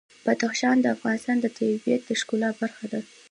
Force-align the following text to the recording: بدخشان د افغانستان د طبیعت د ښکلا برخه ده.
بدخشان 0.25 0.77
د 0.81 0.85
افغانستان 0.95 1.37
د 1.41 1.45
طبیعت 1.57 2.01
د 2.05 2.09
ښکلا 2.19 2.49
برخه 2.61 2.85
ده. 2.91 3.01